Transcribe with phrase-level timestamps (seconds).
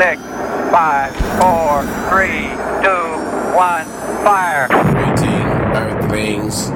[0.00, 0.22] six,
[0.72, 2.48] five, four, three,
[2.80, 3.04] two,
[3.54, 3.84] one,
[4.24, 4.66] fire.
[4.94, 5.46] Greeting,
[5.76, 6.70] Earthlings.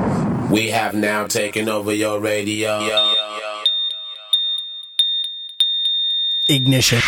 [0.50, 2.80] We have now taken over your radio.
[6.50, 7.00] Ignition.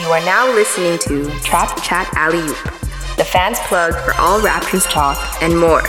[0.00, 2.56] You are now listening to Trap Chat Alley Oop,
[3.16, 5.82] the fans plug for all Raptors talk and more.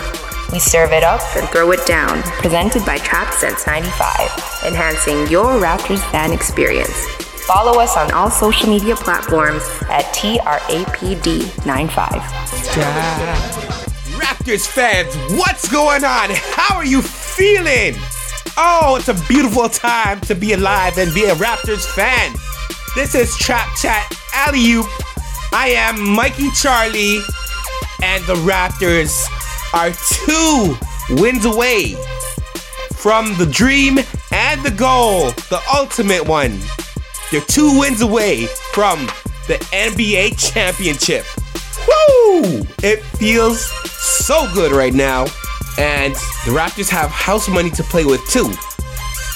[0.52, 5.60] We serve it up and throw it down, presented by Trap Since 95, enhancing your
[5.62, 7.22] Raptors fan experience.
[7.54, 12.08] Follow us on all social media platforms at TRAPD95.
[14.18, 16.30] Raptors fans, what's going on?
[16.32, 17.96] How are you feeling?
[18.56, 22.34] Oh, it's a beautiful time to be alive and be a Raptors fan.
[22.96, 24.88] This is Trap Chat Alley Oop.
[25.52, 27.20] I am Mikey Charlie,
[28.02, 29.28] and the Raptors
[29.74, 30.78] are two
[31.22, 31.98] wins away
[32.94, 34.00] from the dream
[34.32, 36.58] and the goal, the ultimate one.
[37.32, 39.06] They're two wins away from
[39.48, 41.26] the NBA championship.
[41.88, 42.66] Woo!
[42.84, 45.22] It feels so good right now.
[45.78, 46.14] And
[46.46, 48.50] the Raptors have house money to play with too.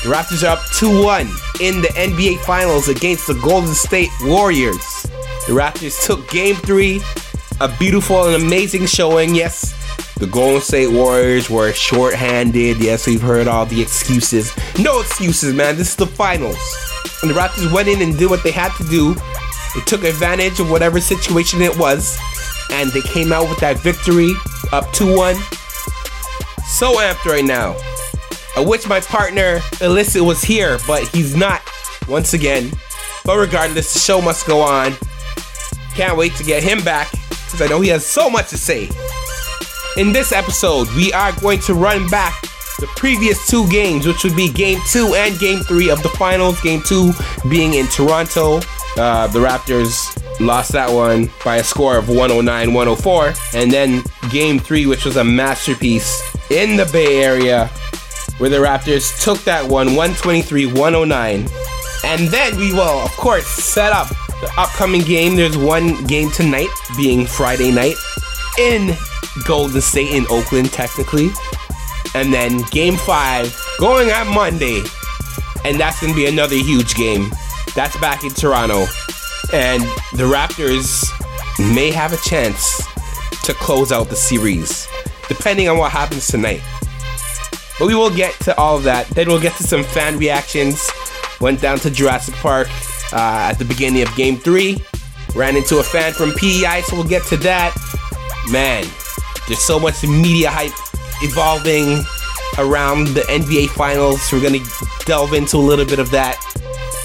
[0.03, 1.21] The Raptors are up 2 1
[1.61, 5.03] in the NBA Finals against the Golden State Warriors.
[5.47, 7.01] The Raptors took game three,
[7.61, 9.33] a beautiful and amazing showing.
[9.33, 9.73] Yes,
[10.15, 12.77] the Golden State Warriors were short-handed.
[12.83, 14.53] Yes, we've heard all the excuses.
[14.77, 15.77] No excuses, man.
[15.77, 16.57] This is the finals.
[17.27, 19.13] The Raptors went in and did what they had to do.
[19.75, 22.17] They took advantage of whatever situation it was,
[22.71, 24.31] and they came out with that victory,
[24.71, 25.35] up 2-1.
[26.65, 27.75] So amped right now.
[28.55, 31.61] I wish my partner Illicit was here, but he's not
[32.07, 32.71] once again.
[33.25, 34.93] But regardless, the show must go on.
[35.93, 38.89] Can't wait to get him back because I know he has so much to say.
[39.97, 42.44] In this episode, we are going to run back
[42.79, 46.59] the previous two games, which would be game two and game three of the finals.
[46.61, 47.13] Game two
[47.49, 48.57] being in Toronto.
[48.97, 53.33] Uh, the Raptors lost that one by a score of 109 104.
[53.53, 57.67] And then game three, which was a masterpiece in the Bay Area,
[58.37, 61.47] where the Raptors took that one 123 109.
[62.03, 64.09] And then we will, of course, set up
[64.41, 65.35] the upcoming game.
[65.35, 67.95] There's one game tonight, being Friday night,
[68.59, 68.95] in
[69.45, 71.29] Golden State in Oakland, technically.
[72.15, 74.81] And then game five going on Monday.
[75.65, 77.29] And that's going to be another huge game.
[77.75, 78.85] That's back in Toronto.
[79.51, 79.83] And
[80.13, 81.11] the Raptors
[81.73, 82.81] may have a chance
[83.43, 84.87] to close out the series,
[85.27, 86.61] depending on what happens tonight.
[87.77, 89.07] But we will get to all of that.
[89.09, 90.89] Then we'll get to some fan reactions.
[91.41, 92.69] Went down to Jurassic Park
[93.11, 94.81] uh, at the beginning of game three.
[95.35, 97.75] Ran into a fan from PEI, so we'll get to that.
[98.49, 98.85] Man,
[99.47, 100.71] there's so much media hype
[101.25, 102.05] evolving
[102.57, 104.31] around the NBA Finals.
[104.31, 104.59] We're gonna
[105.05, 106.39] delve into a little bit of that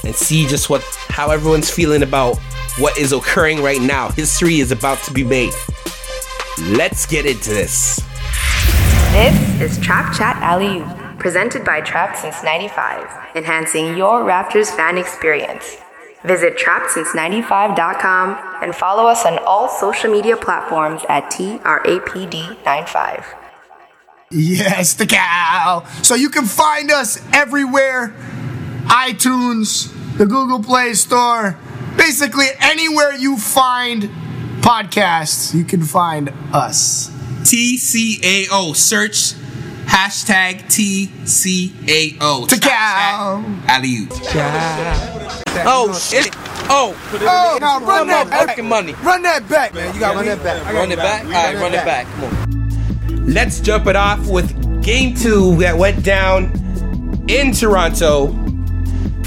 [0.05, 2.39] and see just what how everyone's feeling about
[2.79, 4.11] what is occurring right now.
[4.11, 5.53] History is about to be made.
[6.59, 8.01] Let's get into this.
[9.13, 10.85] This is Trap Chat Alley
[11.19, 15.77] presented by Trap Since 95, enhancing your Raptors fan experience.
[16.25, 23.40] Visit trapsince95.com and follow us on all social media platforms at TRAPD95.
[24.33, 25.85] Yes, the cow.
[26.03, 28.15] So you can find us everywhere
[28.87, 31.59] iTunes, the Google Play Store,
[31.97, 34.05] basically anywhere you find
[34.63, 37.11] podcasts, you can find us.
[37.43, 38.77] TCAO.
[38.77, 39.33] Search
[39.87, 42.49] hashtag TCAO.
[42.49, 43.45] The cow.
[43.67, 44.07] Alley
[45.67, 46.33] Oh shit!
[46.73, 48.49] Oh, Oh, now run that back.
[48.51, 48.93] fucking money.
[49.03, 49.93] Run that back, man.
[49.93, 50.73] You gotta run that back.
[50.73, 51.25] Run it back.
[51.25, 52.07] All right, run it back.
[52.07, 52.50] Come on.
[53.31, 56.51] Let's jump it off with game two that went down
[57.29, 58.33] in Toronto.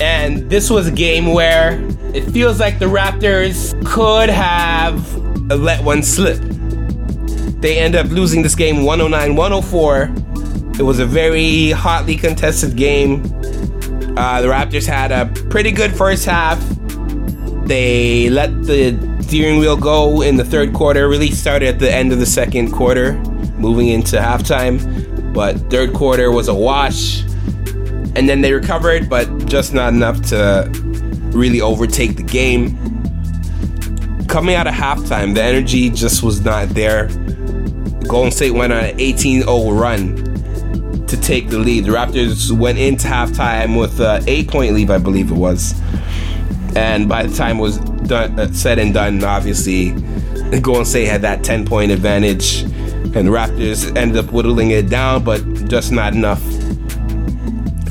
[0.02, 1.80] And this was a game where
[2.13, 5.16] it feels like the Raptors could have
[5.50, 6.38] let one slip.
[7.62, 10.12] They end up losing this game 109 104.
[10.78, 13.22] It was a very hotly contested game.
[14.18, 16.59] Uh, the Raptors had a pretty good first half.
[17.68, 22.12] They let the steering wheel go in the third quarter, really started at the end
[22.12, 23.13] of the second quarter,
[23.63, 25.33] moving into halftime.
[25.33, 27.24] But third quarter was a wash.
[28.15, 30.69] And then they recovered, but just not enough to
[31.31, 32.77] really overtake the game.
[34.27, 37.07] Coming out of halftime, the energy just was not there.
[38.07, 40.16] Golden State went on an 18 0 run
[41.07, 41.86] to take the lead.
[41.86, 45.80] The Raptors went into halftime with an eight point lead, I believe it was.
[46.75, 49.92] And by the time it was done, uh, said and done, obviously,
[50.62, 52.63] Golden State had that 10 point advantage.
[53.16, 56.42] And the Raptors ended up whittling it down, but just not enough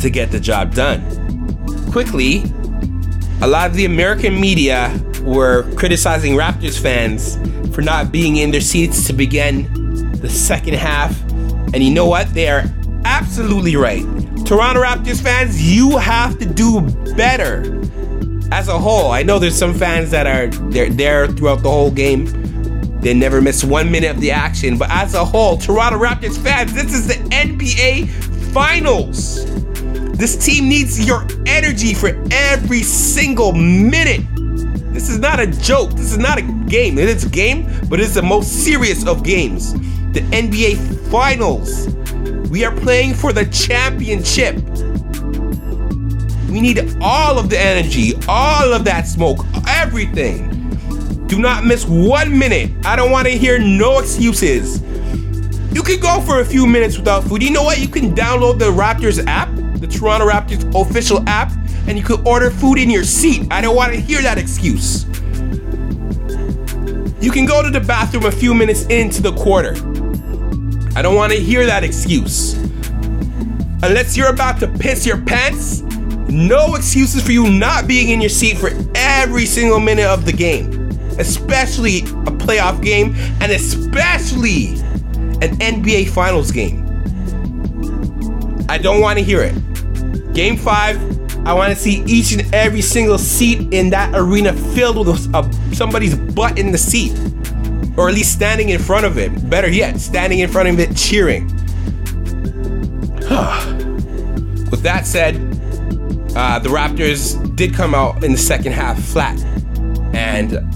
[0.00, 1.00] to get the job done.
[1.92, 2.42] Quickly,
[3.40, 4.92] a lot of the American media
[5.22, 7.36] were criticizing Raptors fans
[7.74, 11.20] for not being in their seats to begin the second half.
[11.74, 12.32] And you know what?
[12.34, 12.64] They are
[13.04, 14.02] absolutely right.
[14.44, 16.80] Toronto Raptors fans, you have to do
[17.16, 17.80] better
[18.52, 19.10] as a whole.
[19.10, 22.26] I know there's some fans that are they're there throughout the whole game.
[23.02, 24.78] They never miss one minute of the action.
[24.78, 28.08] But as a whole, Toronto Raptors fans, this is the NBA
[28.52, 29.44] Finals.
[30.16, 34.24] This team needs your energy for every single minute.
[34.94, 35.90] This is not a joke.
[35.92, 36.96] This is not a game.
[36.96, 39.72] It is a game, but it's the most serious of games.
[40.12, 41.88] The NBA Finals.
[42.50, 44.54] We are playing for the championship.
[46.48, 50.51] We need all of the energy, all of that smoke, everything.
[51.32, 52.70] Do not miss one minute.
[52.84, 54.82] I don't want to hear no excuses.
[55.74, 57.42] You can go for a few minutes without food.
[57.42, 57.80] You know what?
[57.80, 59.48] You can download the Raptors app,
[59.80, 61.50] the Toronto Raptors official app,
[61.88, 63.50] and you could order food in your seat.
[63.50, 65.06] I don't want to hear that excuse.
[67.24, 69.72] You can go to the bathroom a few minutes into the quarter.
[70.94, 72.52] I don't want to hear that excuse.
[73.82, 75.80] Unless you're about to piss your pants,
[76.28, 80.32] no excuses for you not being in your seat for every single minute of the
[80.34, 80.81] game,
[81.18, 84.74] especially a playoff game and especially
[85.42, 86.88] an NBA Finals game.
[88.68, 90.34] I don't want to hear it.
[90.34, 90.96] Game five,
[91.46, 95.74] I want to see each and every single seat in that arena filled with a,
[95.74, 97.12] somebody's butt in the seat,
[97.96, 99.50] or at least standing in front of it.
[99.50, 101.46] Better yet, standing in front of it cheering.
[104.70, 105.36] with that said,
[106.36, 109.38] uh, the Raptors did come out in the second half flat,
[110.14, 110.71] and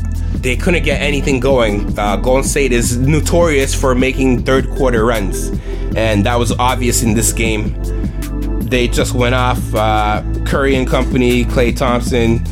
[0.46, 1.98] they couldn't get anything going.
[1.98, 5.48] Uh, Golden State is notorious for making third quarter runs,
[5.96, 7.74] and that was obvious in this game.
[8.60, 9.74] They just went off.
[9.74, 12.44] Uh, Curry and company, Klay Thompson,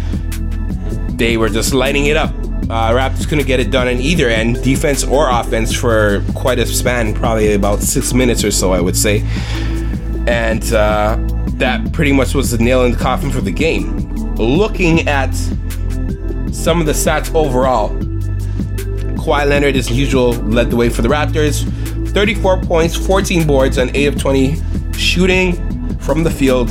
[1.17, 2.31] they were just lighting it up.
[2.64, 6.67] Uh, Raptors couldn't get it done on either end, defense or offense, for quite a
[6.67, 9.20] span, probably about six minutes or so, I would say.
[10.26, 11.17] And uh,
[11.58, 14.12] that pretty much was the nail in the coffin for the game.
[14.35, 15.31] Looking at
[16.55, 17.91] some of the stats overall,
[19.25, 21.65] Kawhi Leonard, as usual, led the way for the Raptors.
[22.12, 24.56] 34 points, 14 boards and 8 of 20
[24.97, 26.69] shooting from the field.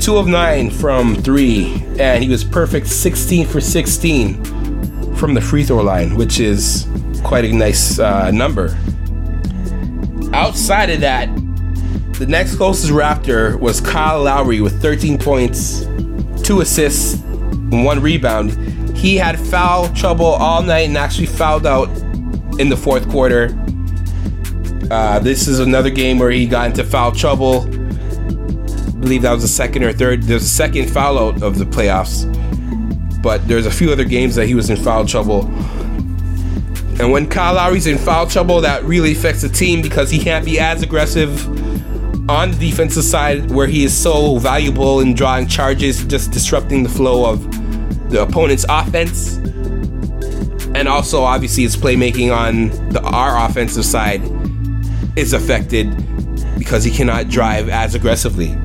[0.00, 5.64] 2 of 9 from 3, and he was perfect 16 for 16 from the free
[5.64, 6.86] throw line, which is
[7.24, 8.76] quite a nice uh, number.
[10.32, 11.28] Outside of that,
[12.18, 15.86] the next closest Raptor was Kyle Lowry with 13 points,
[16.44, 17.22] 2 assists,
[17.70, 18.52] 1 rebound.
[18.96, 21.88] He had foul trouble all night and actually fouled out
[22.58, 23.56] in the fourth quarter.
[24.90, 27.62] Uh, this is another game where he got into foul trouble.
[27.62, 30.22] I believe that was the second or third.
[30.22, 32.24] There's a second foul out of the playoffs,
[33.22, 35.46] but there's a few other games that he was in foul trouble.
[36.98, 40.44] And when Kyle Lowry's in foul trouble, that really affects the team because he can't
[40.44, 41.46] be as aggressive
[42.30, 46.88] on the defensive side where he is so valuable in drawing charges, just disrupting the
[46.88, 47.55] flow of
[48.08, 49.36] the opponent's offense.
[50.74, 54.20] And also, obviously, his playmaking on the our offensive side
[55.16, 55.90] is affected
[56.58, 58.56] because he cannot drive as aggressively.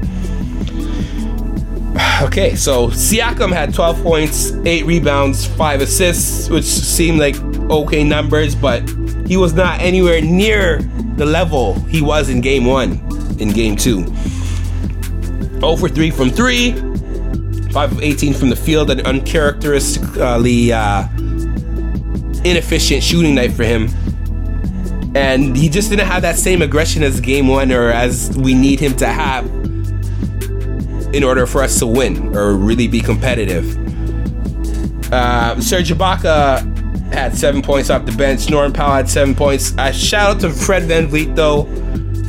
[2.24, 7.36] Okay, so Siakam had 12 points, 8 rebounds, 5 assists, which seemed like
[7.70, 8.88] okay numbers, but
[9.26, 10.82] he was not anywhere near
[11.16, 14.06] the level he was in game 1 in game two.
[15.60, 16.91] 0 for 3 from 3,
[17.72, 21.08] 5 of 18 from the field, an uncharacteristically uh,
[22.44, 23.90] inefficient shooting night for him.
[25.16, 28.80] And he just didn't have that same aggression as game one or as we need
[28.80, 29.46] him to have
[31.14, 33.78] in order for us to win or really be competitive.
[35.12, 38.50] Uh, Serge Ibaka had seven points off the bench.
[38.50, 39.78] Norman Powell had seven points.
[39.78, 41.64] Uh, shout out to Fred VanVleet though.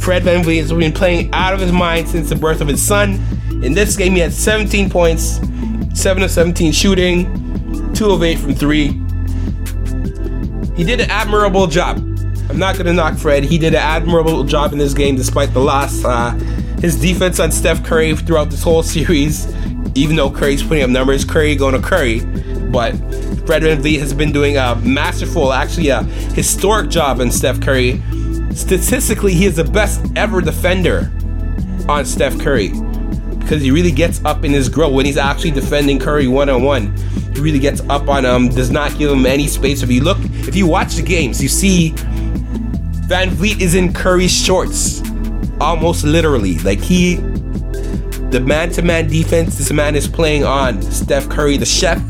[0.01, 3.21] Fred VanVleet has been playing out of his mind since the birth of his son.
[3.63, 5.41] In this game, he had 17 points,
[5.95, 8.89] 7 of 17 shooting, 2 of 8 from 3.
[10.77, 11.99] He did an admirable job.
[12.49, 13.45] I'm not going to knock Fred.
[13.45, 16.05] He did an admirable job in this game despite the loss.
[16.05, 16.33] Uh,
[16.81, 19.47] his defense on Steph Curry throughout this whole series,
[19.95, 22.21] even though Curry's putting up numbers, Curry going to Curry.
[22.71, 22.93] But
[23.47, 26.03] Fred VanVleet has been doing a masterful, actually a
[26.35, 28.03] historic job on Steph Curry
[28.55, 31.11] statistically, he is the best ever defender
[31.89, 32.73] on Steph Curry
[33.43, 36.63] because he really gets up in his grill when he's actually defending Curry one on
[36.63, 36.97] one.
[37.35, 39.83] He really gets up on him, does not give him any space.
[39.83, 41.91] If you look, if you watch the games, you see
[43.07, 45.03] VanVleet is in Curry's shorts,
[45.61, 46.59] almost literally.
[46.61, 47.17] Like he
[48.31, 52.03] the man-to-man defense this man is playing on Steph Curry, the chef,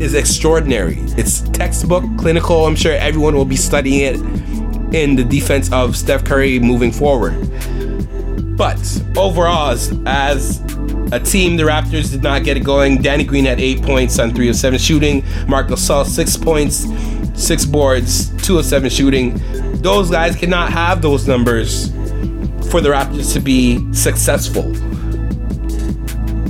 [0.00, 0.98] is extraordinary.
[1.18, 2.66] It's textbook, clinical.
[2.66, 7.49] I'm sure everyone will be studying it in the defense of Steph Curry moving forward.
[8.60, 10.60] But overall, as, as
[11.12, 13.00] a team, the Raptors did not get it going.
[13.00, 15.24] Danny Green had eight points on three of seven shooting.
[15.48, 16.86] Marc Gasol six points,
[17.34, 19.40] six boards, two of seven shooting.
[19.80, 21.88] Those guys cannot have those numbers
[22.70, 24.64] for the Raptors to be successful.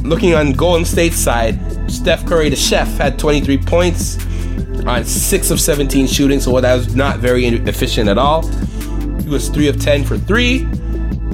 [0.03, 4.19] Looking on Golden State's side, Steph Curry, the chef, had 23 points
[4.85, 8.45] on 6 of 17 shooting, so that was not very efficient at all.
[9.23, 10.80] He was 3 of 10 for 3.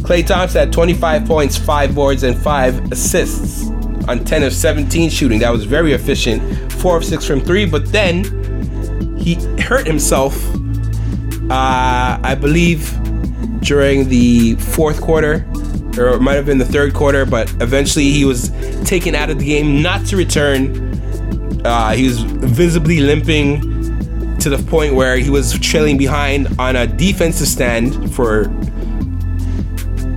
[0.07, 3.69] Klay Thompson had 25 points, 5 boards, and 5 assists
[4.09, 5.41] on 10 of 17 shooting.
[5.41, 6.73] That was very efficient.
[6.75, 10.37] 4 of 6 from 3, but then he hurt himself,
[11.51, 12.97] uh, I believe,
[13.63, 15.45] during the fourth quarter
[15.99, 18.51] or it might have been the third quarter, but eventually he was
[18.85, 20.95] taken out of the game, not to return.
[21.65, 23.61] Uh, he was visibly limping
[24.39, 28.45] to the point where he was trailing behind on a defensive stand for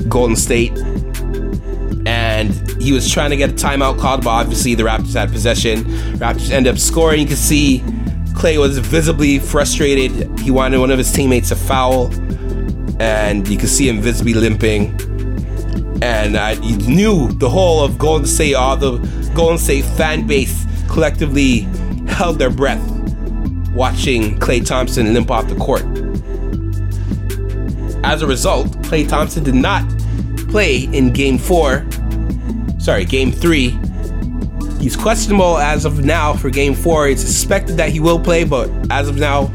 [0.09, 0.77] Golden State.
[2.05, 5.83] And he was trying to get a timeout called, but obviously the Raptors had possession.
[6.15, 7.21] Raptors end up scoring.
[7.21, 7.79] You can see
[8.33, 10.39] Klay was visibly frustrated.
[10.39, 12.13] He wanted one of his teammates to foul,
[13.01, 14.97] and you can see him visibly limping
[16.01, 18.97] and I knew the whole of Golden State, all the
[19.35, 21.61] Golden State fan base collectively
[22.07, 22.81] held their breath
[23.71, 25.83] watching Klay Thompson limp off the court.
[28.03, 29.83] As a result, Klay Thompson did not
[30.49, 31.85] play in game four,
[32.79, 33.77] sorry, game three.
[34.79, 37.09] He's questionable as of now for game four.
[37.09, 39.51] It's suspected that he will play, but as of now,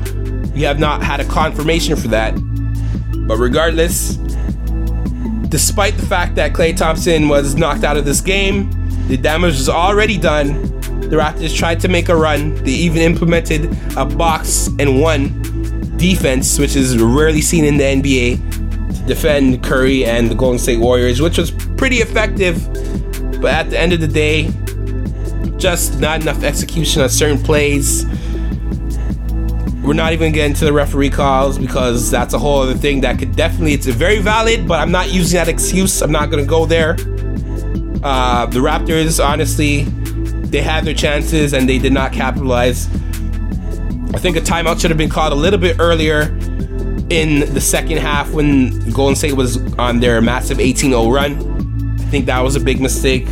[0.54, 2.34] we have not had a confirmation for that.
[3.26, 4.16] But regardless,
[5.48, 8.70] despite the fact that Klay Thompson was knocked out of this game,
[9.08, 10.80] the damage was already done.
[11.00, 12.54] The Raptors tried to make a run.
[12.64, 18.63] They even implemented a box and one defense, which is rarely seen in the NBA,
[19.06, 22.62] defend Curry and the Golden State Warriors, which was pretty effective.
[23.40, 24.50] But at the end of the day,
[25.58, 28.06] just not enough execution on certain plays.
[29.82, 33.18] We're not even getting to the referee calls because that's a whole other thing that
[33.18, 36.00] could definitely, it's very valid, but I'm not using that excuse.
[36.00, 36.92] I'm not going to go there.
[38.02, 39.84] Uh, the Raptors, honestly,
[40.48, 42.86] they had their chances and they did not capitalize.
[44.14, 46.38] I think a timeout should have been called a little bit earlier
[47.10, 51.96] in the second half when Golden State was on their massive 18 0 run.
[52.00, 53.26] I think that was a big mistake.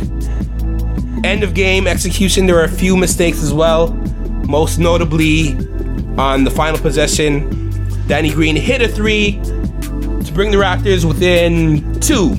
[1.23, 3.93] End of game execution, there were a few mistakes as well.
[4.47, 5.55] Most notably,
[6.17, 7.71] on the final possession.
[8.07, 12.35] Danny Green hit a three to bring the Raptors within two.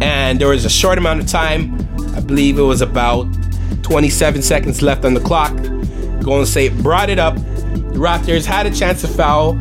[0.00, 1.74] And there was a short amount of time.
[2.14, 3.26] I believe it was about
[3.82, 5.54] 27 seconds left on the clock.
[6.22, 7.36] Golden State brought it up.
[7.36, 9.58] The Raptors had a chance to foul.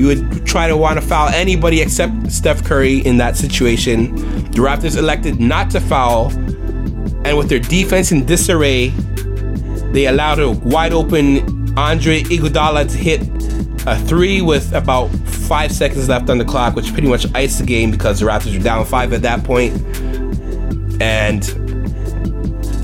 [0.00, 4.14] You would try to want to foul anybody except Steph Curry in that situation.
[4.50, 6.30] The Raptors elected not to foul.
[7.26, 8.94] And with their defense in disarray,
[9.92, 13.20] they allowed a wide open Andre Iguodala to hit
[13.86, 17.66] a three with about five seconds left on the clock, which pretty much iced the
[17.66, 19.74] game because the Raptors were down five at that point.
[19.74, 21.42] point, and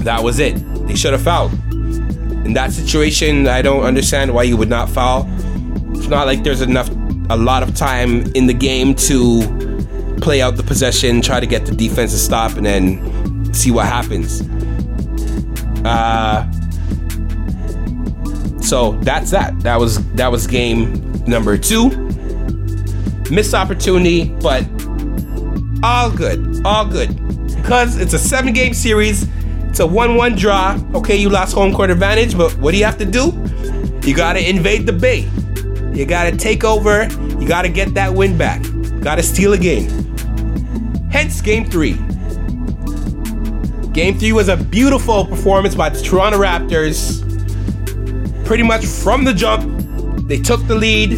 [0.05, 0.55] that was it.
[0.87, 1.53] They should have fouled.
[2.45, 5.27] In that situation, I don't understand why you would not foul.
[5.95, 6.91] It's not like there's enough,
[7.31, 11.67] a lot of time in the game to play out the possession, try to get
[11.67, 14.43] the defense to stop, and then see what happens.
[15.85, 16.51] Uh,
[18.61, 19.59] so that's that.
[19.61, 21.91] That was that was game number two.
[23.31, 24.65] Missed opportunity, but
[25.83, 27.15] all good, all good.
[27.57, 29.27] Because it's a seven game series,
[29.69, 30.81] it's a 1 1 draw.
[30.95, 33.33] Okay, you lost home court advantage, but what do you have to do?
[34.03, 35.29] You gotta invade the bay.
[35.97, 37.09] You gotta take over.
[37.41, 38.63] You gotta get that win back.
[39.01, 39.89] Gotta steal a game.
[41.11, 41.95] Hence, game three.
[43.93, 47.27] Game three was a beautiful performance by the Toronto Raptors
[48.47, 49.65] pretty much from the jump,
[50.29, 51.11] they took the lead.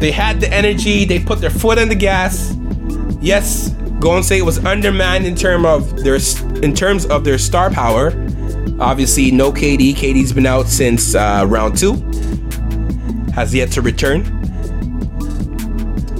[0.00, 1.04] They had the energy.
[1.04, 2.56] They put their foot on the gas.
[3.20, 3.70] Yes,
[4.00, 6.18] Golden State was undermanned in terms of their
[6.62, 8.08] in terms of their star power.
[8.80, 9.94] Obviously, no KD.
[9.94, 11.94] KD's been out since uh, round two.
[13.38, 14.22] Has yet to return.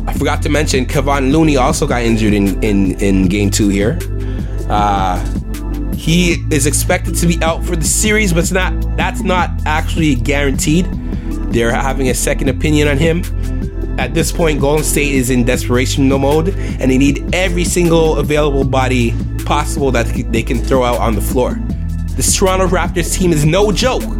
[0.07, 3.99] I forgot to mention Kevon Looney also got injured in in, in game two here.
[4.69, 5.19] Uh,
[5.97, 8.73] he is expected to be out for the series, but it's not.
[8.97, 10.87] That's not actually guaranteed.
[11.53, 13.25] They're having a second opinion on him.
[13.99, 18.63] at this point, Golden State is in desperation mode, and they need every single available
[18.63, 19.13] body
[19.45, 21.59] possible that they can throw out on the floor.
[22.11, 24.18] This Toronto Raptors team is no joke.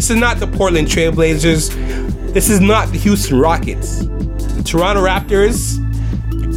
[0.00, 2.32] This is not the Portland Trailblazers.
[2.32, 3.98] This is not the Houston Rockets.
[3.98, 5.78] The Toronto Raptors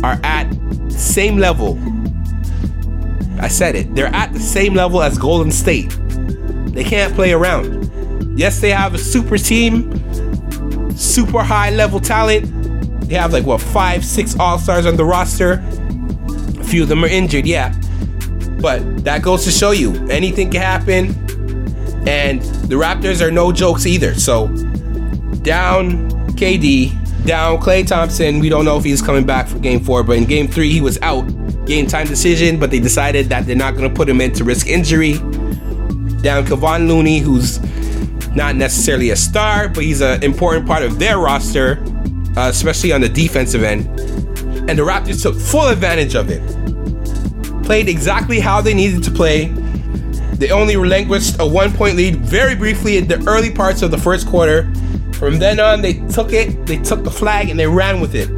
[0.01, 0.49] are at
[0.89, 1.77] same level.
[3.41, 3.93] I said it.
[3.95, 5.89] They're at the same level as Golden State.
[6.67, 8.39] They can't play around.
[8.39, 9.91] Yes, they have a super team,
[10.95, 12.45] super high level talent.
[13.09, 15.61] They have like what five, six All Stars on the roster.
[16.61, 17.73] A few of them are injured, yeah.
[18.61, 21.23] But that goes to show you anything can happen.
[22.07, 24.13] And the Raptors are no jokes either.
[24.15, 24.47] So
[25.43, 28.39] down KD, down Klay Thompson.
[28.39, 30.81] We don't know if he's coming back for game four, but in game three, he
[30.81, 31.21] was out.
[31.65, 34.43] Game time decision, but they decided that they're not going to put him in to
[34.43, 35.13] risk injury.
[35.13, 37.59] Down Kevon Looney, who's
[38.35, 41.83] not necessarily a star, but he's an important part of their roster,
[42.35, 43.85] uh, especially on the defensive end.
[44.69, 46.41] And the Raptors took full advantage of it.
[47.63, 49.53] Played exactly how they needed to play.
[50.43, 53.97] They only relinquished a one point lead very briefly in the early parts of the
[53.97, 54.63] first quarter.
[55.13, 58.29] From then on, they took it, they took the flag, and they ran with it.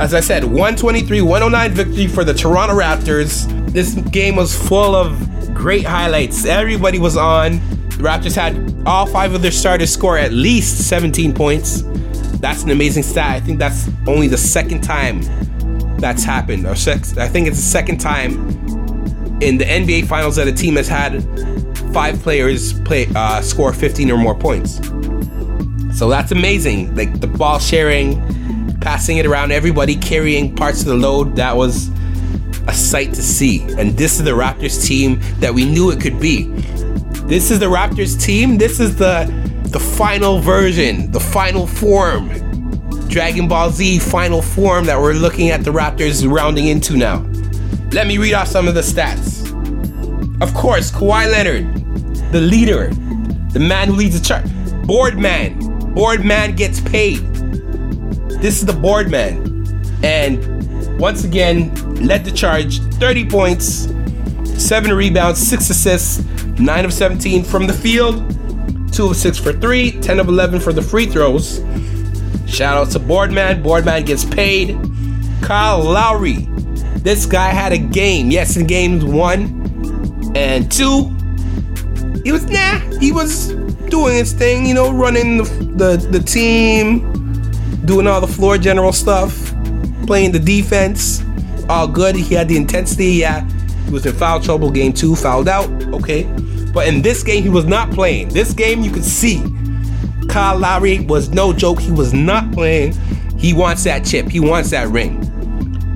[0.00, 3.46] As I said, 123 109 victory for the Toronto Raptors.
[3.72, 6.44] This game was full of great highlights.
[6.44, 7.60] Everybody was on.
[7.90, 11.82] The Raptors had all five of their starters score at least 17 points.
[12.40, 13.36] That's an amazing stat.
[13.36, 15.20] I think that's only the second time
[15.98, 16.66] that's happened.
[16.66, 18.79] Or six, I think it's the second time
[19.40, 21.22] in the NBA Finals that a team has had
[21.92, 24.76] five players play uh, score 15 or more points.
[25.96, 26.94] So that's amazing.
[26.94, 28.20] Like the ball sharing,
[28.80, 31.36] passing it around, everybody carrying parts of the load.
[31.36, 31.90] That was
[32.68, 33.62] a sight to see.
[33.78, 36.44] And this is the Raptors team that we knew it could be.
[37.24, 38.58] This is the Raptors team.
[38.58, 39.30] This is the
[39.70, 42.28] the final version, the final form.
[43.08, 47.20] Dragon Ball Z final form that we're looking at the Raptors rounding into now.
[47.92, 49.29] Let me read off some of the stats.
[50.40, 51.74] Of course, Kawhi Leonard,
[52.32, 52.88] the leader,
[53.52, 54.44] the man who leads the chart.
[54.86, 55.58] Board man.
[55.94, 57.18] Board man gets paid.
[58.40, 59.66] This is the board man.
[60.02, 63.92] And once again, led the charge 30 points,
[64.44, 66.24] 7 rebounds, 6 assists,
[66.58, 68.24] 9 of 17 from the field,
[68.92, 71.62] 2 of 6 for 3, 10 of 11 for the free throws.
[72.46, 73.62] Shout out to Boardman.
[73.62, 74.78] Boardman gets paid.
[75.42, 76.48] Kyle Lowry.
[76.96, 78.30] This guy had a game.
[78.30, 79.59] Yes, in games one
[80.34, 81.14] and two,
[82.24, 82.78] he was nah.
[82.98, 83.52] He was
[83.88, 85.44] doing his thing, you know, running the,
[85.76, 87.12] the, the team,
[87.84, 89.52] doing all the floor general stuff,
[90.06, 91.24] playing the defense.
[91.68, 92.16] All good.
[92.16, 93.12] He had the intensity.
[93.12, 93.48] Yeah,
[93.84, 94.70] he was in foul trouble.
[94.70, 95.68] Game two, fouled out.
[95.94, 96.24] Okay,
[96.74, 98.28] but in this game, he was not playing.
[98.28, 99.42] This game, you could see
[100.28, 101.80] Kyle Lowry was no joke.
[101.80, 102.92] He was not playing.
[103.36, 104.28] He wants that chip.
[104.28, 105.26] He wants that ring.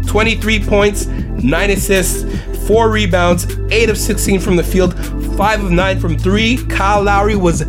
[0.06, 2.24] 23 points, 9 assists,
[2.66, 4.94] 4 rebounds, 8 of 16 from the field,
[5.36, 6.64] 5 of 9 from 3.
[6.66, 7.62] Kyle Lowry was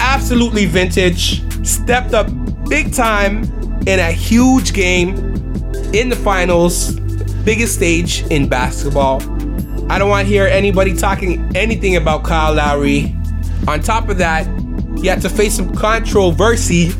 [0.00, 2.28] absolutely vintage, stepped up
[2.68, 3.44] big time
[3.86, 5.16] in a huge game
[5.92, 6.98] in the finals,
[7.44, 9.20] biggest stage in basketball.
[9.90, 13.14] I don't want to hear anybody talking anything about Kyle Lowry.
[13.66, 14.46] On top of that,
[14.98, 16.92] he had to face some controversy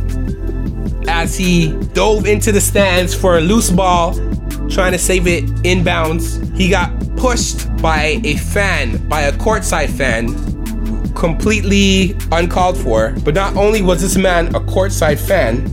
[1.07, 4.15] as he dove into the stands for a loose ball,
[4.69, 6.39] trying to save it inbounds.
[6.57, 10.35] He got pushed by a fan, by a courtside fan,
[11.15, 13.11] completely uncalled for.
[13.23, 15.65] But not only was this man a courtside fan,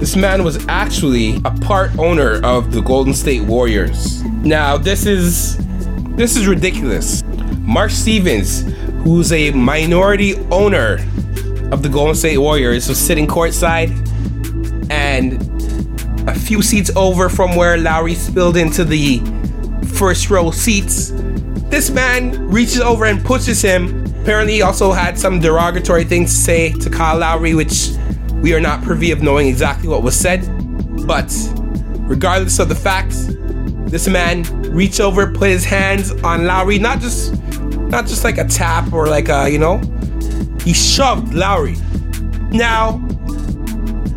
[0.00, 4.24] this man was actually a part owner of the Golden State Warriors.
[4.42, 5.56] Now, this is
[6.16, 7.22] this is ridiculous.
[7.60, 8.62] Mark Stevens,
[9.04, 10.94] who's a minority owner
[11.70, 13.90] of the Golden State Warriors, was sitting courtside
[14.90, 15.40] and
[16.28, 19.20] a few seats over from where Lowry spilled into the
[19.98, 21.10] first row seats.
[21.70, 24.04] This man reaches over and pushes him.
[24.22, 27.88] Apparently, he also had some derogatory things to say to Kyle Lowry, which
[28.34, 30.46] we are not privy of knowing exactly what was said.
[31.04, 31.34] But
[32.02, 33.26] regardless of the facts,
[33.90, 37.34] this man reached over, put his hands on Lowry, not just
[37.90, 39.78] not just like a tap or like a, you know,
[40.62, 41.74] he shoved Lowry.
[42.52, 43.04] Now,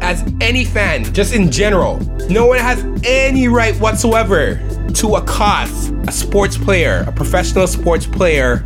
[0.02, 1.98] as any fan, just in general,
[2.30, 4.62] no one has any right whatsoever
[4.95, 8.58] to accost a sports player, a professional sports player,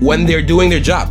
[0.00, 1.08] when they're doing their job.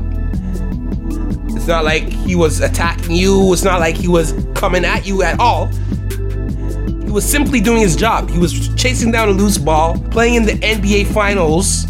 [1.56, 5.24] It's not like he was attacking you, it's not like he was coming at you
[5.24, 5.68] at all.
[5.68, 8.30] He was simply doing his job.
[8.30, 11.86] He was chasing down a loose ball, playing in the NBA Finals,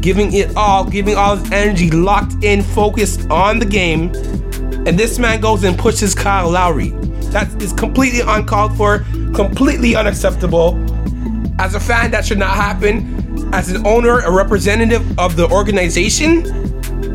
[0.00, 4.12] giving it all, giving all his energy, locked in, focused on the game.
[4.86, 6.90] And this man goes and pushes Kyle Lowry.
[7.30, 8.98] That is completely uncalled for,
[9.34, 10.83] completely unacceptable.
[11.58, 13.52] As a fan, that should not happen.
[13.54, 16.42] As an owner, a representative of the organization,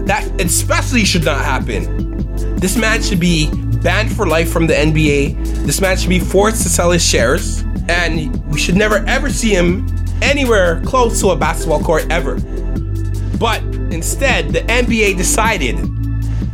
[0.05, 2.55] that especially should not happen.
[2.55, 3.49] This man should be
[3.81, 5.65] banned for life from the NBA.
[5.65, 9.53] This man should be forced to sell his shares, and we should never ever see
[9.53, 9.87] him
[10.21, 12.39] anywhere close to a basketball court ever.
[13.39, 15.77] But instead, the NBA decided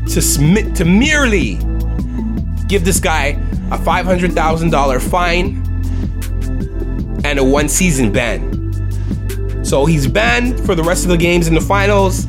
[0.10, 1.56] to submit to merely
[2.67, 3.39] give this guy
[3.71, 5.64] a $500,000 fine
[7.26, 9.64] and a one season ban.
[9.66, 12.26] So he's banned for the rest of the games in the finals.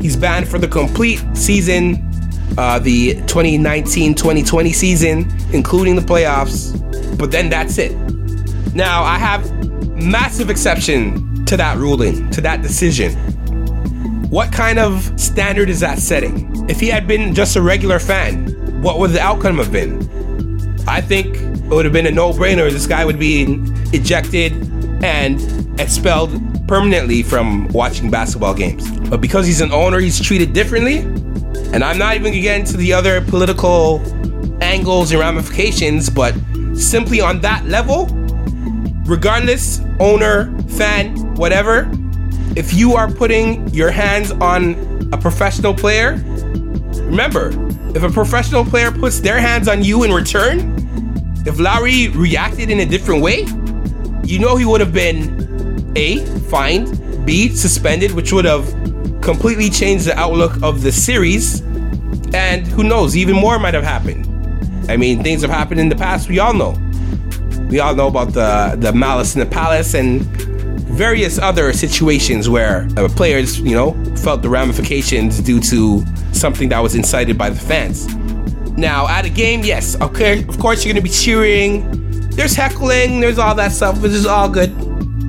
[0.00, 2.10] He's banned for the complete season,
[2.58, 6.76] uh, the 2019 2020 season, including the playoffs.
[7.16, 7.92] But then that's it.
[8.74, 9.48] Now, I have
[9.94, 13.12] massive exception to that ruling, to that decision.
[14.30, 16.68] What kind of standard is that setting?
[16.68, 20.08] If he had been just a regular fan, what would the outcome have been?
[20.88, 22.68] I think it would have been a no brainer.
[22.68, 23.44] This guy would be
[23.92, 24.52] ejected
[25.02, 26.30] and expelled
[26.68, 28.90] permanently from watching basketball games.
[29.08, 30.98] But because he's an owner, he's treated differently.
[31.72, 34.00] And I'm not even gonna get into the other political
[34.62, 36.34] angles and ramifications, but
[36.74, 38.06] simply on that level,
[39.04, 41.90] regardless, owner, fan, whatever,
[42.56, 46.22] if you are putting your hands on a professional player,
[47.02, 47.50] remember,
[47.94, 50.76] if a professional player puts their hands on you in return,
[51.46, 53.46] if Lowry reacted in a different way,
[54.30, 58.64] you know he would have been A, fined, B, suspended, which would have
[59.20, 61.62] completely changed the outlook of the series.
[62.32, 64.26] And who knows, even more might have happened.
[64.88, 66.78] I mean, things have happened in the past, we all know.
[67.68, 72.88] We all know about the, the malice in the palace and various other situations where
[72.96, 77.58] uh, players, you know, felt the ramifications due to something that was incited by the
[77.58, 78.06] fans.
[78.76, 82.09] Now, at a game, yes, okay, of course you're gonna be cheering.
[82.30, 84.74] There's heckling, there's all that stuff, which is all good.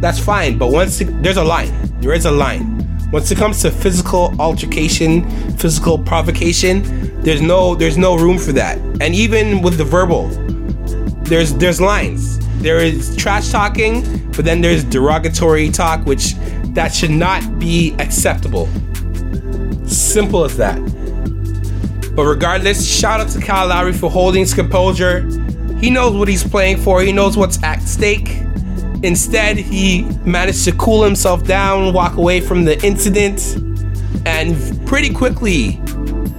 [0.02, 0.58] That's fine.
[0.58, 2.78] But once it, there's a line, there is a line.
[3.12, 6.82] Once it comes to physical altercation, physical provocation,
[7.22, 8.78] there's no there's no room for that.
[9.02, 10.30] And even with the verbal,
[11.24, 12.40] there's there's lines.
[12.62, 16.36] There is trash talking, but then there's derogatory talk, which
[16.74, 18.70] that should not be acceptable.
[19.86, 20.80] Simple as that.
[22.16, 25.28] But regardless, shout out to Kyle Lowry for holding his composure.
[25.82, 28.38] He knows what he's playing for, he knows what's at stake.
[29.04, 33.58] Instead, he managed to cool himself down, walk away from the incident,
[34.28, 34.56] and
[34.88, 35.82] pretty quickly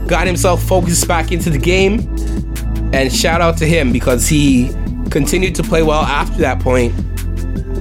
[0.07, 2.09] got himself focused back into the game.
[2.95, 4.71] And shout out to him because he
[5.11, 6.95] continued to play well after that point.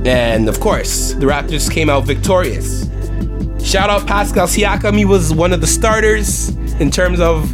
[0.07, 2.89] And of course, the Raptors came out victorious.
[3.63, 7.53] Shout out Pascal Siakam, he was one of the starters in terms of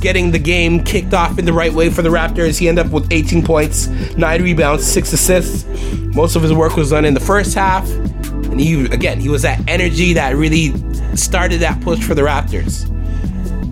[0.00, 2.58] getting the game kicked off in the right way for the Raptors.
[2.58, 5.64] He ended up with 18 points, 9 rebounds, 6 assists.
[6.14, 7.88] Most of his work was done in the first half.
[7.90, 10.72] And he, again, he was that energy that really
[11.16, 12.92] started that push for the Raptors.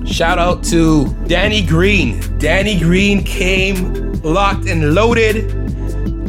[0.07, 2.21] Shout out to Danny Green.
[2.39, 5.63] Danny Green came locked and loaded.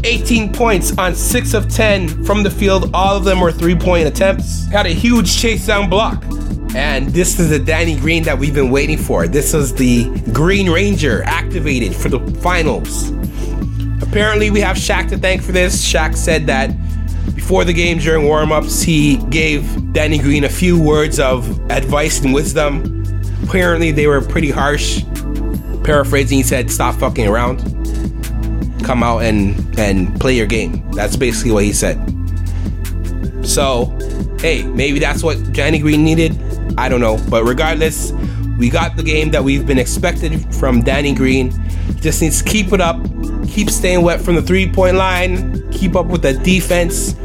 [0.05, 2.91] 18 points on 6 of 10 from the field.
[2.93, 4.65] All of them were three point attempts.
[4.67, 6.23] Had a huge chase down block.
[6.75, 9.29] And this is the Danny Green that we've been waiting for.
[9.29, 13.11] This is the Green Ranger activated for the finals.
[14.01, 15.89] Apparently, we have Shaq to thank for this.
[15.89, 16.75] Shaq said that
[17.33, 22.33] before the game during warm-ups, he gave Danny Green a few words of advice and
[22.33, 23.05] wisdom.
[23.43, 25.01] Apparently, they were pretty harsh.
[25.85, 27.63] Paraphrasing, he said, "Stop fucking around.
[28.83, 31.97] Come out and and play your game." That's basically what he said.
[33.43, 33.97] So,
[34.39, 36.37] hey, maybe that's what Danny Green needed.
[36.77, 37.17] I don't know.
[37.29, 38.11] But regardless,
[38.57, 41.51] we got the game that we've been expected from Danny Green.
[41.99, 42.97] Just needs to keep it up,
[43.47, 47.15] keep staying wet from the three point line, keep up with the defense.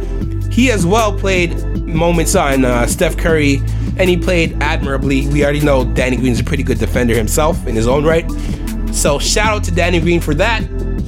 [0.51, 3.57] He as well played moments on uh, Steph Curry,
[3.97, 5.29] and he played admirably.
[5.29, 8.29] We already know Danny Green's a pretty good defender himself in his own right.
[8.93, 10.63] So shout out to Danny Green for that.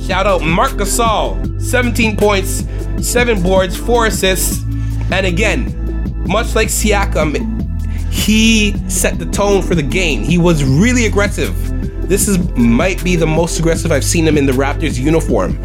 [0.07, 2.65] Shout out Marc Gasol, 17 points,
[3.01, 4.63] 7 boards, 4 assists.
[5.11, 7.52] And again, much like Siakam,
[8.13, 10.23] he set the tone for the game.
[10.23, 11.57] He was really aggressive.
[12.07, 15.59] This is might be the most aggressive I've seen him in the Raptors uniform.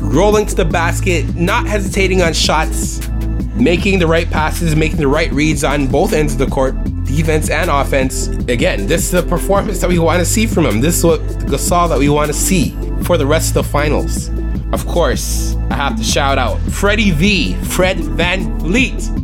[0.00, 3.06] Rolling to the basket, not hesitating on shots,
[3.54, 7.50] making the right passes, making the right reads on both ends of the court, defense
[7.50, 8.28] and offense.
[8.48, 10.80] Again, this is the performance that we want to see from him.
[10.80, 12.70] This is what Gasol that we want to see
[13.04, 14.30] for the rest of the finals.
[14.72, 19.19] Of course, I have to shout out Freddie V, Fred Van VanVleet.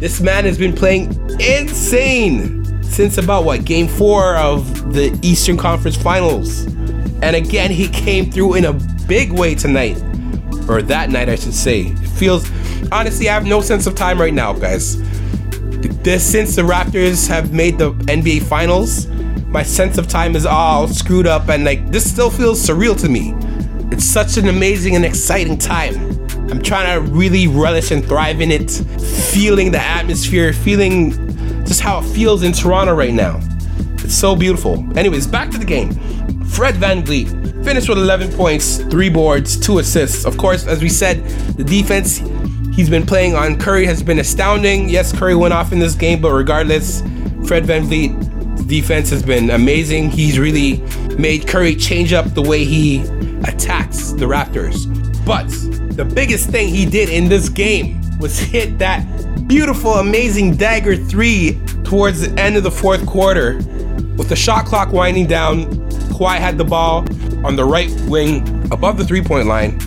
[0.00, 5.94] This man has been playing insane since about what game four of the Eastern Conference
[5.94, 6.64] Finals.
[7.22, 8.72] And again, he came through in a
[9.06, 10.02] big way tonight,
[10.70, 11.82] or that night, I should say.
[11.82, 12.50] It feels
[12.90, 14.96] honestly, I have no sense of time right now, guys.
[16.02, 19.06] This since the Raptors have made the NBA Finals,
[19.48, 23.08] my sense of time is all screwed up, and like this still feels surreal to
[23.10, 23.34] me.
[23.92, 26.19] It's such an amazing and exciting time.
[26.50, 31.12] I'm trying to really relish and thrive in it, feeling the atmosphere, feeling
[31.64, 33.40] just how it feels in Toronto right now.
[34.02, 34.84] It's so beautiful.
[34.98, 35.92] Anyways, back to the game.
[36.44, 40.24] Fred Van VanVleet finished with 11 points, 3 boards, 2 assists.
[40.24, 41.24] Of course, as we said,
[41.56, 42.18] the defense
[42.74, 44.88] he's been playing on Curry has been astounding.
[44.88, 47.02] Yes, Curry went off in this game, but regardless,
[47.46, 50.10] Fred VanVleet defense has been amazing.
[50.10, 50.78] He's really
[51.16, 53.02] made Curry change up the way he
[53.44, 54.86] attacks the Raptors.
[55.24, 55.48] But
[56.00, 59.04] the biggest thing he did in this game was hit that
[59.46, 63.56] beautiful, amazing dagger three towards the end of the fourth quarter.
[64.16, 65.66] With the shot clock winding down,
[66.14, 67.00] Kawhi had the ball
[67.46, 68.38] on the right wing
[68.72, 69.78] above the three point line,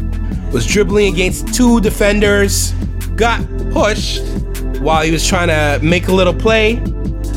[0.51, 2.73] was dribbling against two defenders,
[3.15, 4.21] got pushed
[4.81, 6.75] while he was trying to make a little play,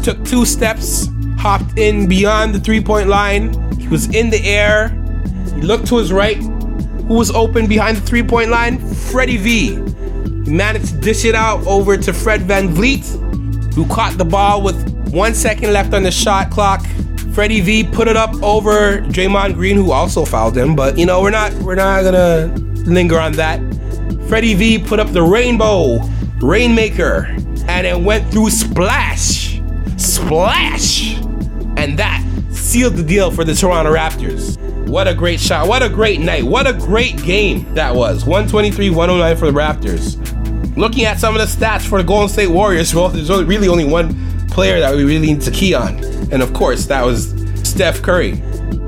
[0.03, 1.09] took two steps,
[1.39, 3.55] hopped in beyond the three point line.
[3.81, 4.91] He was in the air.
[5.55, 6.37] He looked to his right.
[7.09, 8.79] Who was open behind the three point line?
[8.79, 9.75] Freddie V.
[10.45, 14.62] He managed to dish it out over to Fred Van VanVleet, who caught the ball
[14.62, 14.77] with
[15.12, 16.85] one second left on the shot clock.
[17.33, 20.75] Freddie V put it up over Draymond Green, who also fouled him.
[20.75, 22.53] But you know, we're not we're not gonna
[22.87, 23.61] linger on that.
[24.29, 26.01] Freddie V put up the rainbow
[26.40, 27.27] rainmaker,
[27.69, 29.61] and it went through splash,
[29.97, 31.19] splash,
[31.77, 34.57] and that sealed the deal for the Toronto Raptors.
[34.87, 35.66] What a great shot!
[35.66, 36.44] What a great night!
[36.44, 38.22] What a great game that was.
[38.25, 40.16] 123-109 for the Raptors.
[40.77, 43.85] Looking at some of the stats for the Golden State Warriors, well, there's really only
[43.85, 44.14] one
[44.49, 45.96] player that we really need to key on.
[46.31, 48.40] And of course, that was Steph Curry.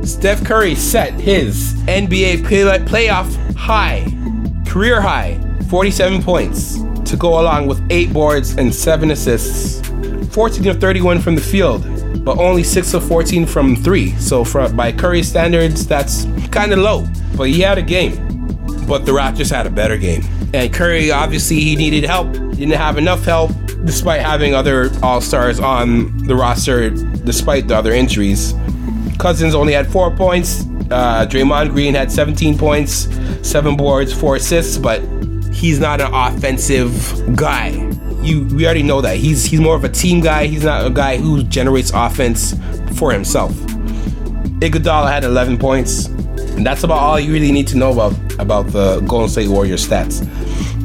[0.03, 4.07] Steph Curry set his NBA play- playoff high,
[4.67, 9.87] career high, 47 points to go along with 8 boards and 7 assists.
[10.31, 11.85] 14 of 31 from the field,
[12.25, 14.11] but only 6 of 14 from 3.
[14.17, 17.07] So for, by Curry standards, that's kind of low.
[17.37, 18.17] But he had a game.
[18.87, 20.23] But the Raptors had a better game.
[20.55, 22.33] And Curry, obviously, he needed help.
[22.33, 23.51] Didn't have enough help
[23.85, 28.55] despite having other All Stars on the roster, despite the other injuries.
[29.19, 30.63] Cousins only had four points.
[30.91, 33.09] Uh, Draymond Green had 17 points,
[33.43, 35.03] seven boards, four assists, but
[35.53, 37.88] he's not an offensive guy.
[38.23, 40.47] You, we already know that he's he's more of a team guy.
[40.47, 42.55] He's not a guy who generates offense
[42.97, 43.53] for himself.
[44.61, 48.67] Iguodala had 11 points, and that's about all you really need to know about about
[48.69, 50.25] the Golden State Warriors stats.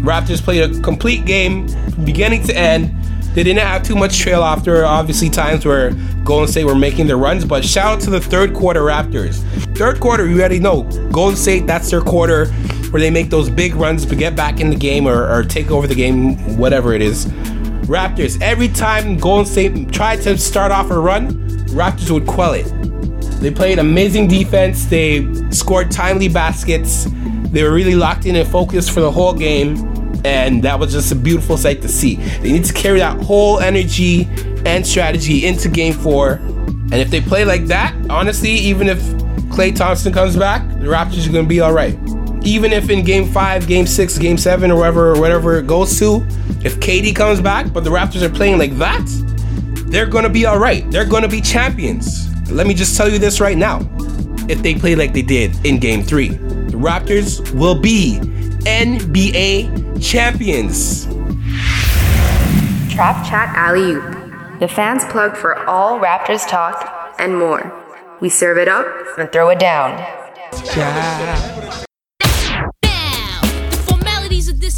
[0.03, 1.67] Raptors played a complete game
[2.03, 2.93] beginning to end.
[3.33, 5.93] They didn't have too much trail after obviously times where
[6.23, 9.37] Golden State were making their runs, but shout out to the third quarter Raptors.
[9.75, 12.45] Third quarter, you already know Golden State, that's their quarter
[12.93, 15.71] where they make those big runs to get back in the game or, or take
[15.71, 17.25] over the game, whatever it is.
[17.85, 21.33] Raptors, every time Golden State tried to start off a run,
[21.69, 22.71] Raptors would quell it.
[23.41, 24.85] They played amazing defense.
[24.85, 27.07] They scored timely baskets.
[27.47, 29.75] They were really locked in and focused for the whole game.
[30.23, 32.17] And that was just a beautiful sight to see.
[32.17, 34.27] They need to carry that whole energy
[34.67, 36.33] and strategy into game four.
[36.33, 38.99] And if they play like that, honestly, even if
[39.49, 41.97] Klay Thompson comes back, the Raptors are going to be all right.
[42.43, 46.25] Even if in game five, game six, game seven, or whatever, whatever it goes to,
[46.63, 49.05] if KD comes back, but the Raptors are playing like that,
[49.87, 50.89] they're going to be all right.
[50.91, 52.29] They're going to be champions.
[52.51, 53.79] Let me just tell you this right now.
[54.49, 58.19] If they play like they did in game three, the Raptors will be
[58.65, 61.05] NBA champions.
[62.93, 67.71] Trap Chat Alley Oop, the fans plug for all Raptors talk and more.
[68.19, 68.85] We serve it up
[69.17, 69.97] and throw it down.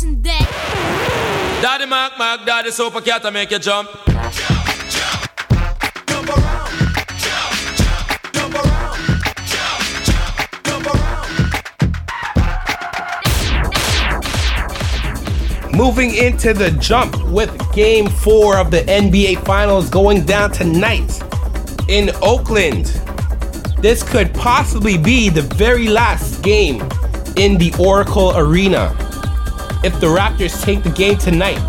[0.05, 1.59] And that.
[1.61, 3.89] Daddy Mark Mark, Daddy Super Cat to make you jump.
[15.73, 21.21] Moving into the jump with game four of the NBA Finals going down tonight
[21.89, 22.85] in Oakland.
[23.79, 26.81] This could possibly be the very last game
[27.35, 29.04] in the Oracle Arena.
[29.85, 31.59] If the Raptors take the game tonight,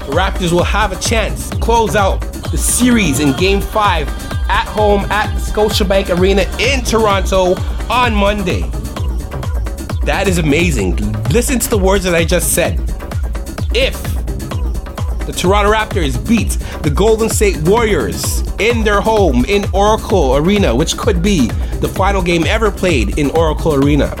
[0.00, 4.06] the Raptors will have a chance to close out the series in game five
[4.50, 7.54] at home at the Scotiabank Arena in Toronto
[7.88, 8.68] on Monday.
[10.04, 10.96] That is amazing.
[11.30, 12.78] Listen to the words that I just said.
[13.74, 13.96] If
[15.24, 16.50] the Toronto Raptors beat
[16.82, 21.46] the Golden State Warriors in their home in Oracle Arena, which could be
[21.80, 24.14] the final game ever played in Oracle Arena.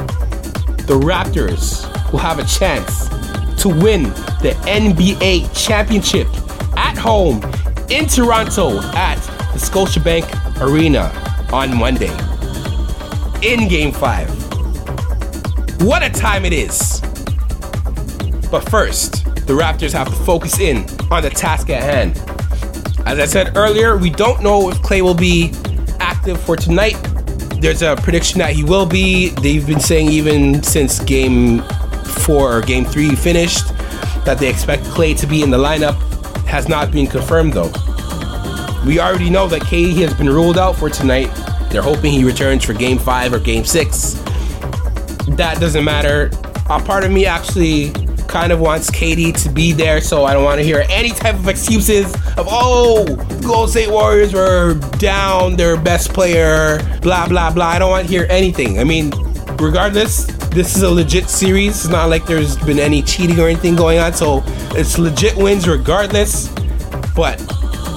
[0.86, 3.17] the Raptors will have a chance
[3.58, 4.04] to win
[4.42, 6.28] the NBA championship
[6.76, 7.42] at home
[7.90, 9.16] in Toronto at
[9.52, 11.10] the Scotiabank Arena
[11.52, 12.12] on Monday
[13.42, 14.28] in Game 5.
[15.82, 17.00] What a time it is!
[18.50, 22.16] But first, the Raptors have to focus in on the task at hand.
[23.06, 25.52] As I said earlier, we don't know if Klay will be
[25.98, 26.96] active for tonight.
[27.60, 29.30] There's a prediction that he will be.
[29.30, 31.62] They've been saying even since game
[32.18, 33.68] four or game three finished
[34.24, 35.96] that they expect Klay to be in the lineup.
[36.46, 37.72] Has not been confirmed though.
[38.86, 41.26] We already know that KD has been ruled out for tonight.
[41.70, 44.14] They're hoping he returns for game five or game six.
[45.36, 46.30] That doesn't matter.
[46.70, 47.92] A part of me actually
[48.28, 51.34] kind of wants KD to be there, so I don't want to hear any type
[51.34, 53.04] of excuses of, oh,
[53.42, 57.66] Golden State Warriors were down their best player, blah, blah, blah.
[57.66, 58.78] I don't want to hear anything.
[58.78, 59.10] I mean,
[59.60, 61.84] regardless, this is a legit series.
[61.84, 64.42] It's not like there's been any cheating or anything going on, so
[64.76, 66.48] it's legit wins regardless.
[67.14, 67.40] But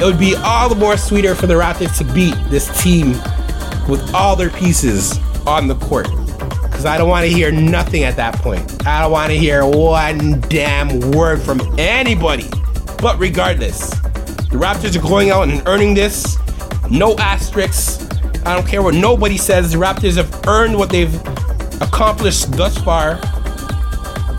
[0.01, 3.11] it would be all the more sweeter for the Raptors to beat this team
[3.87, 6.07] with all their pieces on the court
[6.81, 8.87] because I don't want to hear nothing at that point.
[8.87, 12.49] I don't want to hear one damn word from anybody.
[12.99, 13.91] But regardless,
[14.49, 16.37] the Raptors are going out and earning this.
[16.89, 18.03] No asterisks.
[18.47, 19.73] I don't care what nobody says.
[19.73, 21.13] The Raptors have earned what they've
[21.81, 23.19] accomplished thus far.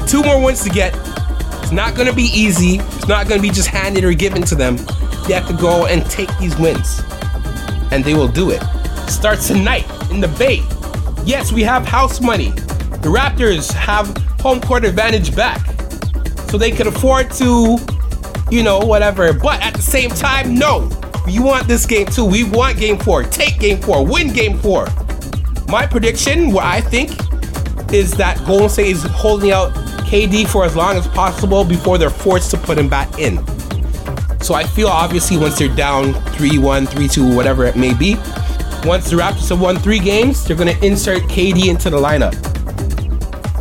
[0.07, 0.95] Two more wins to get.
[1.63, 2.77] It's not going to be easy.
[2.77, 4.77] It's not going to be just handed or given to them.
[5.27, 7.03] They have to go and take these wins.
[7.91, 8.63] And they will do it.
[9.09, 10.63] Starts tonight in the Bay.
[11.25, 12.51] Yes, we have house money.
[12.51, 15.65] The Raptors have home court advantage back.
[16.51, 17.79] So they can afford to,
[18.51, 19.33] you know, whatever.
[19.33, 20.91] But at the same time, no.
[21.27, 22.25] You want this game too.
[22.25, 23.23] We want game four.
[23.23, 24.05] Take game four.
[24.05, 24.87] Win game four.
[25.69, 27.13] My prediction, what I think,
[27.93, 29.73] is that Golden State is holding out
[30.07, 33.39] KD for as long as possible before they're forced to put him back in.
[34.41, 38.15] So I feel obviously once they're down 3 1, 3 2, whatever it may be,
[38.85, 42.33] once the Raptors have won three games, they're going to insert KD into the lineup.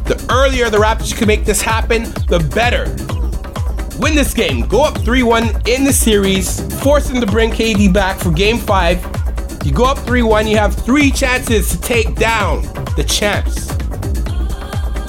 [0.06, 2.86] The earlier the Raptors can make this happen, the better.
[4.00, 7.94] Win this game, go up 3 1 in the series, force them to bring KD
[7.94, 9.64] back for game 5.
[9.64, 12.64] You go up 3 1, you have three chances to take down
[12.96, 13.81] the champs.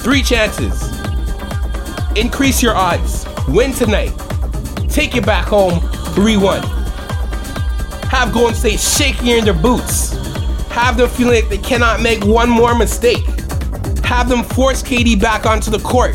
[0.03, 0.91] Three chances.
[2.15, 3.25] Increase your odds.
[3.47, 4.11] Win tonight.
[4.89, 5.79] Take it back home
[6.13, 6.83] 3 1
[8.13, 10.11] have Golden State shaking in their boots.
[10.69, 13.25] Have them feeling like they cannot make one more mistake.
[14.05, 16.13] Have them force KD back onto the court.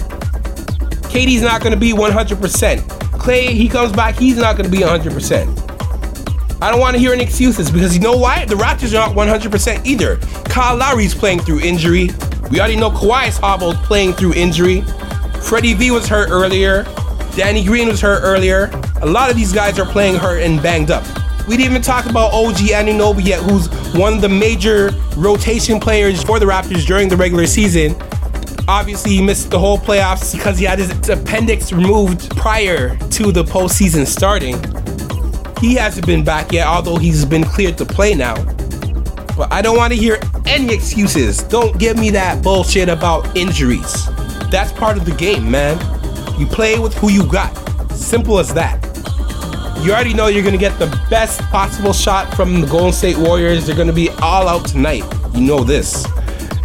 [1.10, 2.78] KD's not going to be 100%.
[3.18, 6.62] Klay, he comes back, he's not going to be 100%.
[6.62, 8.44] I don't want to hear any excuses because you know why?
[8.44, 10.18] The Raptors are not 100% either.
[10.44, 12.10] Kyle Lowry's playing through injury.
[12.50, 14.80] We already know Kawhi's hobbled playing through injury.
[15.42, 16.84] Freddie V was hurt earlier.
[17.36, 18.70] Danny Green was hurt earlier.
[19.02, 21.04] A lot of these guys are playing hurt and banged up.
[21.46, 26.22] We didn't even talk about OG Anunoby yet, who's one of the major rotation players
[26.22, 27.94] for the Raptors during the regular season.
[28.66, 33.44] Obviously, he missed the whole playoffs because he had his appendix removed prior to the
[33.44, 34.56] postseason starting.
[35.60, 38.34] He hasn't been back yet, although he's been cleared to play now.
[39.38, 41.42] But I don't want to hear any excuses.
[41.44, 44.06] Don't give me that bullshit about injuries.
[44.50, 45.78] That's part of the game, man.
[46.38, 47.56] You play with who you got.
[47.92, 48.88] Simple as that
[49.82, 53.66] you already know you're gonna get the best possible shot from the Golden State Warriors.
[53.66, 55.04] They're gonna be all out tonight.
[55.34, 56.06] You know this.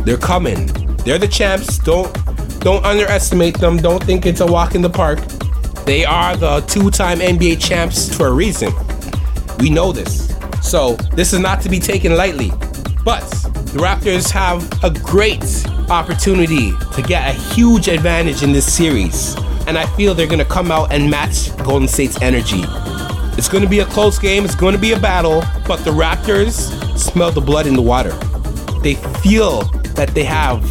[0.03, 0.65] They're coming.
[1.05, 1.77] They're the champs.
[1.77, 2.11] Don't
[2.59, 3.77] don't underestimate them.
[3.77, 5.19] Don't think it's a walk in the park.
[5.85, 8.73] They are the two-time NBA champs for a reason.
[9.59, 10.22] We know this.
[10.63, 12.49] So this is not to be taken lightly.
[13.05, 13.21] But
[13.73, 15.43] the Raptors have a great
[15.89, 19.35] opportunity to get a huge advantage in this series.
[19.67, 22.63] And I feel they're gonna come out and match Golden State's energy.
[23.35, 24.45] It's going to be a close game.
[24.45, 25.43] It's going to be a battle.
[25.67, 28.11] But the Raptors smell the blood in the water.
[28.83, 29.63] They feel
[29.95, 30.63] that they have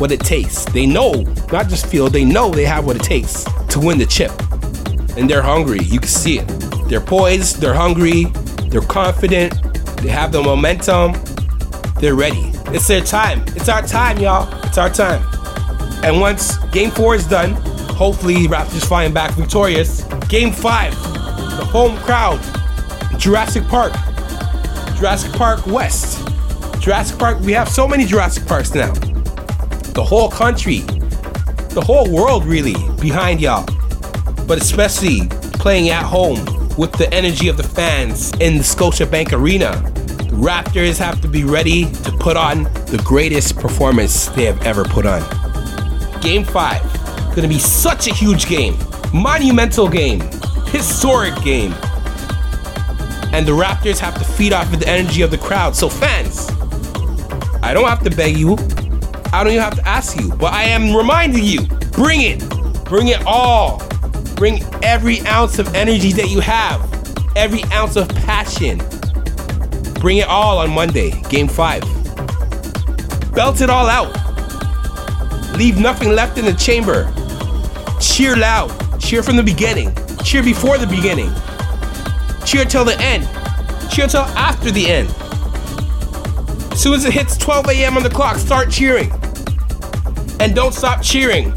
[0.00, 0.64] what it takes.
[0.64, 1.22] They know,
[1.52, 4.32] not just feel, they know they have what it takes to win the chip.
[5.16, 5.80] And they're hungry.
[5.84, 6.48] You can see it.
[6.88, 8.24] They're poised, they're hungry,
[8.70, 9.52] they're confident,
[9.98, 11.12] they have the momentum,
[12.00, 12.52] they're ready.
[12.72, 13.42] It's their time.
[13.48, 14.48] It's our time, y'all.
[14.64, 15.22] It's our time.
[16.04, 17.52] And once game four is done,
[17.94, 20.04] hopefully Raptors flying back victorious.
[20.28, 22.40] Game five, the home crowd,
[23.18, 23.92] Jurassic Park,
[24.96, 26.26] Jurassic Park West,
[26.80, 27.40] Jurassic Park.
[27.40, 28.92] We have so many Jurassic Parks now.
[29.92, 30.78] The whole country,
[31.70, 33.66] the whole world, really behind y'all.
[34.46, 39.72] But especially playing at home with the energy of the fans in the Scotiabank Arena.
[40.30, 44.84] The Raptors have to be ready to put on the greatest performance they have ever
[44.84, 45.20] put on.
[46.20, 47.34] Game 5.
[47.34, 48.76] Gonna be such a huge game.
[49.12, 50.20] Monumental game.
[50.66, 51.72] Historic game.
[53.32, 55.76] And the Raptors have to feed off of the energy of the crowd.
[55.76, 56.48] So, fans,
[57.62, 58.54] I don't have to beg you.
[59.32, 60.30] I don't even have to ask you.
[60.34, 62.40] But I am reminding you bring it.
[62.84, 63.80] Bring it all.
[64.40, 66.80] Bring every ounce of energy that you have,
[67.36, 68.78] every ounce of passion.
[70.00, 71.82] Bring it all on Monday, game five.
[73.34, 74.16] Belt it all out.
[75.58, 77.12] Leave nothing left in the chamber.
[78.00, 78.70] Cheer loud.
[78.98, 79.94] Cheer from the beginning.
[80.24, 81.30] Cheer before the beginning.
[82.46, 83.28] Cheer till the end.
[83.92, 85.10] Cheer till after the end.
[86.72, 87.98] As soon as it hits 12 a.m.
[87.98, 89.12] on the clock, start cheering.
[90.40, 91.52] And don't stop cheering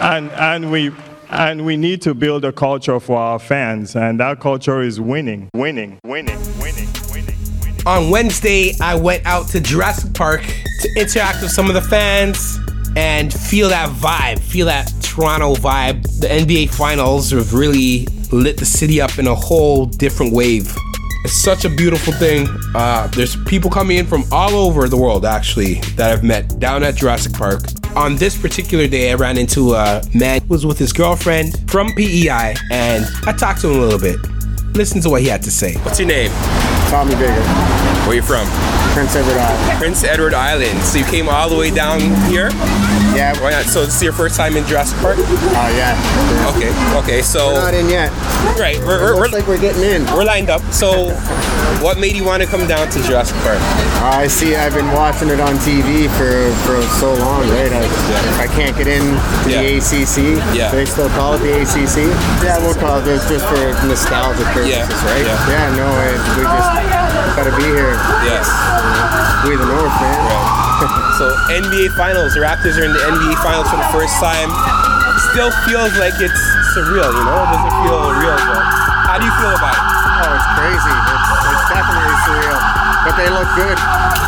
[0.01, 0.93] and and we
[1.31, 5.51] and we need to build a culture for our fans, and that culture is winning,
[5.55, 7.37] winning, winning, winning, winning.
[7.63, 7.87] winning.
[7.87, 12.61] On Wednesday, I went out to Jurassic Park to interact with some of the fans
[12.97, 16.21] and feel that vibe, feel that Toronto vibe.
[16.21, 20.77] The NBA Finals have really lit the city up in a whole different wave.
[21.25, 22.47] It's such a beautiful thing.
[22.75, 26.83] Uh, there's people coming in from all over the world, actually, that I've met down
[26.85, 27.63] at Jurassic Park.
[27.97, 31.93] On this particular day, I ran into a man who was with his girlfriend from
[31.95, 34.19] PEI, and I talked to him a little bit.
[34.75, 35.75] Listen to what he had to say.
[35.79, 36.31] What's your name?
[36.89, 37.33] Tommy Bigger,
[38.07, 38.47] Where you from?
[38.95, 39.79] Prince Edward Island.
[39.79, 40.81] Prince Edward Island.
[40.83, 42.01] So you came all the way down
[42.31, 42.51] here?
[43.19, 43.67] Yeah, um, Why not?
[43.67, 45.19] So this is your first time in Jurassic Park?
[45.19, 45.99] oh yeah.
[46.55, 46.71] Okay,
[47.03, 47.21] okay.
[47.23, 48.15] So We're not in yet.
[48.59, 50.05] right, we're, we're, Looks we're, like we're getting in.
[50.15, 50.63] we're lined up.
[50.73, 51.11] So
[51.83, 53.59] what made you want to come down to Jurassic Park?
[53.99, 54.55] I see.
[54.55, 56.31] I've been watching it on TV for,
[56.63, 57.73] for so long, right?
[57.75, 58.43] I, Yeah.
[58.43, 59.63] I can't get in to Yeah.
[59.67, 60.39] the ACC.
[60.55, 60.71] Yeah.
[60.71, 62.07] They still call it the ACC.
[62.47, 64.87] Yeah, we'll call it this just for nostalgia purposes, Yeah.
[65.11, 65.27] right?
[65.27, 65.51] Yeah.
[65.51, 65.77] Yeah.
[65.77, 66.71] No, it, we just
[67.35, 67.99] gotta be here.
[68.23, 68.47] Yes.
[69.47, 70.68] We the North, man.
[71.19, 74.55] So NBA Finals, the Raptors are in the NBA Finals for the first time.
[75.35, 76.39] Still feels like it's
[76.71, 77.43] surreal, you know?
[77.43, 78.63] It doesn't feel real, but
[79.03, 79.98] how do you feel about it?
[80.19, 80.97] Oh, it's crazy.
[80.99, 82.59] It's, it's definitely surreal.
[83.07, 83.79] But they look good.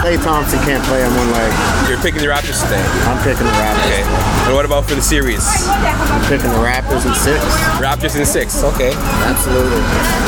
[0.01, 1.51] Klay Thompson can't play on one leg.
[1.91, 2.80] You're picking the Raptors today.
[3.11, 3.84] I'm picking the Raptors.
[3.91, 4.03] Okay.
[4.47, 5.45] And what about for the series?
[5.68, 7.43] I'm picking the Raptors in six.
[7.82, 8.62] Raptors in six.
[8.62, 8.93] Okay.
[9.26, 9.82] Absolutely.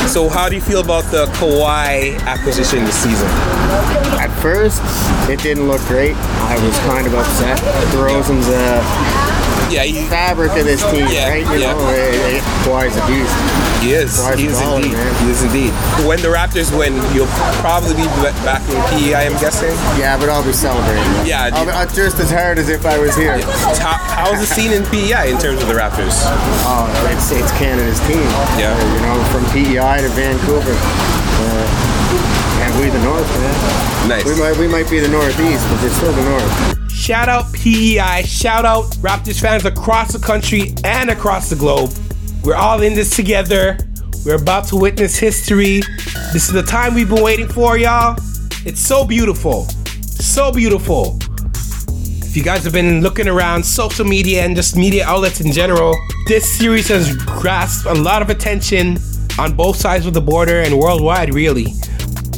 [0.07, 3.27] So how do you feel about the Kawhi acquisition this season?
[4.19, 4.81] At first,
[5.29, 6.15] it didn't look great.
[6.15, 7.57] I was kind of upset.
[7.95, 8.83] DeRozan's a
[9.73, 11.45] Yeah, he, fabric of this team, Yeah, right?
[11.49, 11.73] You yeah.
[11.73, 13.33] know, eh, Kawhi's a beast.
[13.81, 14.13] he is.
[14.21, 14.93] Kawhi's He is indeed.
[14.93, 15.11] man.
[15.25, 15.73] He is indeed.
[16.05, 18.05] When the Raptors win, you'll probably be
[18.45, 19.73] back in PEI, I'm guessing.
[19.97, 21.03] Yeah, but I'll be celebrating.
[21.25, 23.41] Yeah, I'll be, uh, just as hard as if I was here.
[23.81, 26.13] How, how's the scene in PEI in terms of the Raptors?
[26.69, 28.21] Oh, it's, it's Canada's team.
[28.61, 28.77] Yeah.
[28.77, 30.75] Uh, you know, from PEI to Vancouver.
[30.77, 31.65] Uh,
[32.63, 34.07] and we the North, man.
[34.07, 34.25] Nice.
[34.25, 36.82] We might we might be the Northeast, but we're still the North.
[37.03, 38.23] Shout out PEI.
[38.23, 41.91] Shout out Raptors fans across the country and across the globe.
[42.45, 43.77] We're all in this together.
[44.25, 45.81] We're about to witness history.
[46.31, 48.15] This is the time we've been waiting for, y'all.
[48.65, 49.65] It's so beautiful.
[49.65, 51.19] So beautiful.
[52.21, 55.97] If you guys have been looking around social media and just media outlets in general,
[56.29, 58.97] this series has grasped a lot of attention
[59.37, 61.73] on both sides of the border and worldwide, really.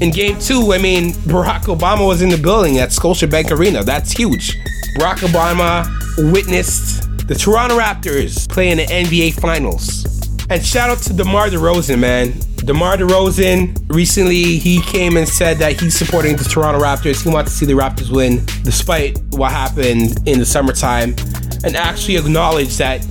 [0.02, 3.82] In game two, I mean, Barack Obama was in the building at Scotiabank Arena.
[3.84, 4.58] That's huge.
[4.98, 5.86] Barack Obama
[6.34, 10.04] witnessed the Toronto Raptors play in the NBA Finals.
[10.50, 12.34] And shout out to DeMar DeRozan, man.
[12.58, 17.24] DeMar DeRozan, recently he came and said that he's supporting the Toronto Raptors.
[17.24, 21.16] He wants to see the Raptors win despite what happened in the summertime
[21.64, 23.06] and actually acknowledged that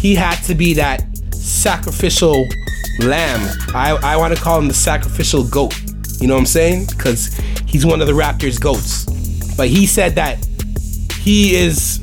[0.00, 2.46] he had to be that sacrificial
[3.00, 3.40] lamb.
[3.74, 5.79] I, I want to call him the sacrificial goat.
[6.20, 6.86] You know what I'm saying?
[6.86, 7.34] Because
[7.66, 9.06] he's one of the Raptors' goats.
[9.56, 10.44] But he said that
[11.22, 12.00] he is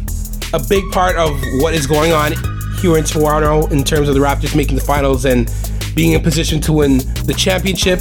[0.54, 2.34] a big part of what is going on
[2.80, 5.52] here in Toronto in terms of the Raptors making the finals and
[5.96, 8.00] being in position to win the championship.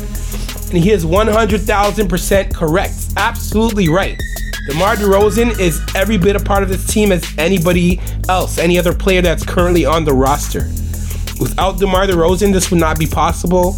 [0.69, 2.95] And he is 100,000% correct.
[3.17, 4.19] Absolutely right.
[4.69, 8.93] DeMar DeRozan is every bit a part of this team as anybody else, any other
[8.93, 10.65] player that's currently on the roster.
[11.39, 13.77] Without DeMar DeRozan, this would not be possible.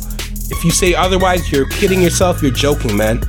[0.51, 3.21] If you say otherwise, you're kidding yourself, you're joking, man.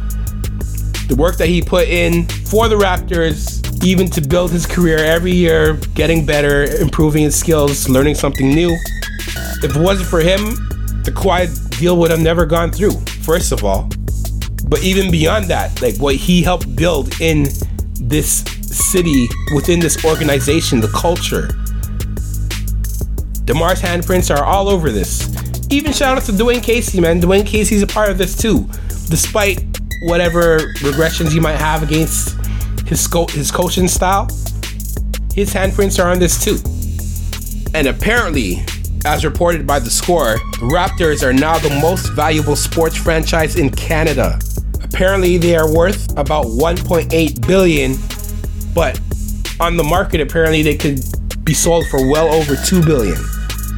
[1.08, 5.34] The work that he put in for the Raptors, even to build his career every
[5.34, 8.76] year, getting better, improving his skills, learning something new.
[9.62, 10.56] If it wasn't for him,
[11.04, 13.90] the Kawhi deal would have never gone through, first of all.
[14.68, 17.48] But even beyond that, like what he helped build in
[17.96, 21.48] this city, within this organization, the culture.
[23.46, 25.28] DeMar's handprints are all over this.
[25.72, 27.22] Even shout out to Dwane Casey, man.
[27.22, 28.68] Dwane Casey's a part of this too.
[29.10, 29.64] Despite
[30.04, 32.38] whatever regressions he might have against
[32.88, 34.26] his his coaching style,
[35.34, 36.58] his handprints are on this too.
[37.76, 38.66] And apparently,
[39.06, 44.40] as reported by the score, Raptors are now the most valuable sports franchise in Canada.
[44.84, 47.96] Apparently, they are worth about 1.8 billion,
[48.74, 49.00] but
[49.60, 51.00] on the market, apparently they could
[51.44, 53.18] be sold for well over 2 billion.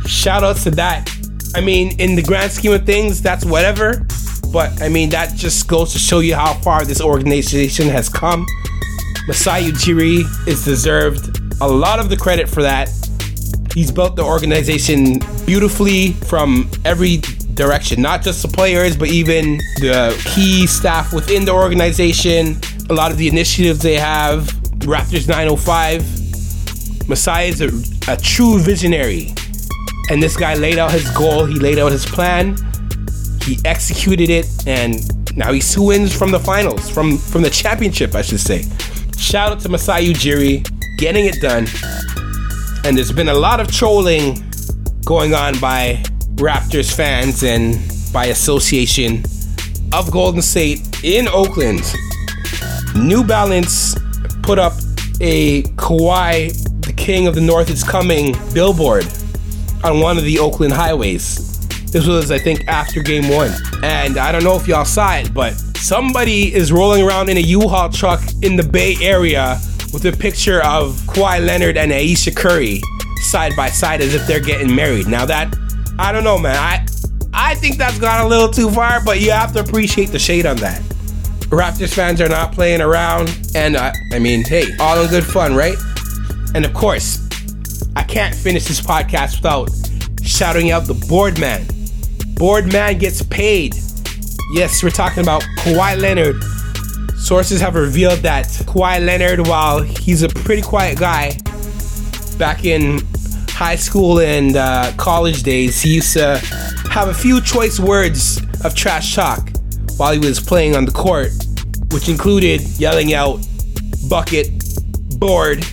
[0.06, 1.10] Shout outs to that.
[1.54, 4.06] I mean, in the grand scheme of things, that's whatever.
[4.52, 8.46] But I mean, that just goes to show you how far this organization has come.
[9.28, 12.90] Masai Ujiri is deserved a lot of the credit for that.
[13.74, 17.18] He's built the organization beautifully from every
[17.54, 23.12] direction, not just the players, but even the key staff within the organization, a lot
[23.12, 24.48] of the initiatives they have.
[24.80, 27.08] Raptors 905.
[27.08, 27.70] Masai is a,
[28.12, 29.34] a true visionary.
[30.12, 32.58] And this guy laid out his goal, he laid out his plan,
[33.46, 35.00] he executed it, and
[35.38, 38.66] now he's two wins from the finals, from, from the championship, I should say.
[39.18, 41.66] Shout out to Masai Ujiri, getting it done.
[42.84, 44.44] And there's been a lot of trolling
[45.06, 46.04] going on by
[46.36, 47.80] Raptors fans and
[48.12, 49.24] by association
[49.94, 51.90] of Golden State in Oakland.
[52.98, 53.96] New Balance
[54.44, 54.74] put up
[55.22, 56.52] a Kawhi,
[56.82, 59.06] the King of the North is coming billboard
[59.84, 61.68] on one of the Oakland highways.
[61.92, 63.52] This was, I think, after game one.
[63.84, 67.42] And I don't know if y'all saw it, but somebody is rolling around in a
[67.42, 69.60] U-Haul truck in the Bay Area
[69.92, 72.82] with a picture of Kawhi Leonard and Ayesha Curry
[73.22, 75.08] side by side as if they're getting married.
[75.08, 75.54] Now that
[76.00, 76.56] I don't know, man.
[76.56, 76.86] I
[77.34, 80.46] I think that's gone a little too far, but you have to appreciate the shade
[80.46, 80.82] on that.
[81.50, 85.54] Raptors fans are not playing around, and I, I mean, hey, all in good fun,
[85.54, 85.76] right?
[86.56, 87.28] And of course,
[88.02, 89.70] I can't finish this podcast without
[90.24, 91.68] shouting out the board man.
[92.34, 93.76] Board man gets paid.
[94.54, 96.44] Yes, we're talking about Kawhi Leonard.
[97.20, 101.38] Sources have revealed that Kawhi Leonard, while he's a pretty quiet guy,
[102.40, 103.02] back in
[103.50, 106.40] high school and uh, college days, he used to
[106.90, 109.48] have a few choice words of trash talk
[109.98, 111.30] while he was playing on the court,
[111.92, 113.46] which included yelling out
[114.10, 114.50] bucket,
[115.20, 115.64] board,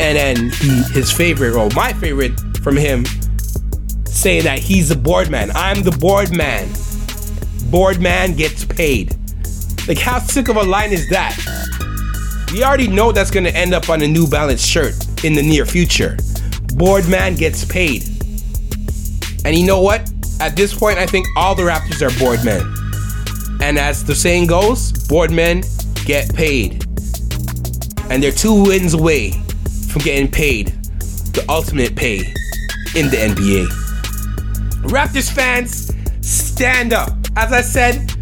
[0.00, 2.32] and then he, his favorite, or my favorite
[2.62, 3.04] from him,
[4.06, 5.50] saying that he's the board man.
[5.54, 6.68] I'm the board man.
[7.70, 9.14] Board man gets paid.
[9.86, 11.36] Like, how sick of a line is that?
[12.50, 15.66] We already know that's gonna end up on a New Balance shirt in the near
[15.66, 16.16] future.
[16.76, 18.04] Board man gets paid.
[19.44, 20.10] And you know what?
[20.40, 22.62] At this point, I think all the Raptors are board men.
[23.60, 25.62] And as the saying goes, board men
[26.06, 26.86] get paid.
[28.08, 29.40] And they're two wins away
[29.90, 30.68] from getting paid
[31.32, 32.18] the ultimate pay
[32.94, 33.66] in the NBA.
[34.82, 37.10] Raptors fans, stand up.
[37.36, 38.12] As I said,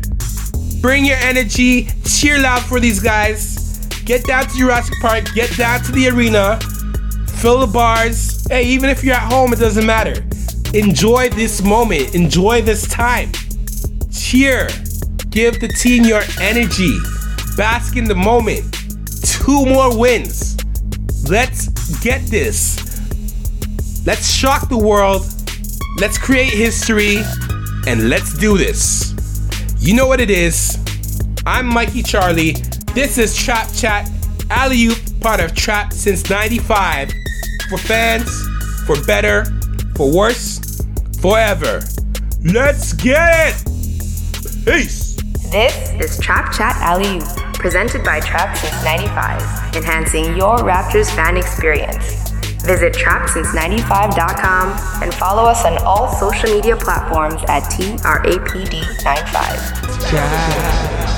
[0.80, 3.86] bring your energy, cheer loud for these guys.
[4.04, 6.58] Get down to Jurassic Park, get down to the arena,
[7.40, 8.46] fill the bars.
[8.48, 10.24] Hey, even if you're at home, it doesn't matter.
[10.74, 13.30] Enjoy this moment, enjoy this time.
[14.10, 14.68] Cheer,
[15.30, 16.98] give the team your energy,
[17.56, 18.64] bask in the moment.
[19.22, 20.57] Two more wins.
[21.28, 21.68] Let's
[22.00, 22.78] get this.
[24.06, 25.26] Let's shock the world.
[26.00, 27.18] Let's create history
[27.86, 29.14] and let's do this.
[29.78, 30.78] You know what it is.
[31.44, 32.52] I'm Mikey Charlie.
[32.94, 34.10] This is Trap Chat
[34.48, 37.12] Alley Oop, part of Trap since 95.
[37.68, 38.30] For fans,
[38.86, 39.44] for better,
[39.96, 40.80] for worse,
[41.20, 41.82] forever.
[42.42, 44.64] Let's get it!
[44.64, 45.16] Peace!
[45.50, 51.36] This is Trap Chat Alley Oop, presented by Trap since 95, enhancing your Raptors fan
[51.36, 52.30] experience.
[52.62, 60.12] Visit trapsince95.com and follow us on all social media platforms at TRAPD95.
[60.12, 61.17] Ja.